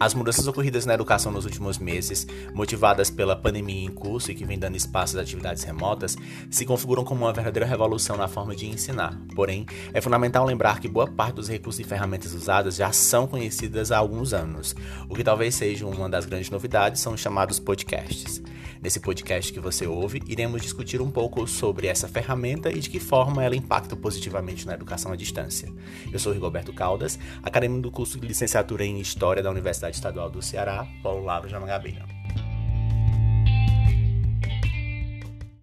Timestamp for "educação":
0.94-1.30, 24.72-25.12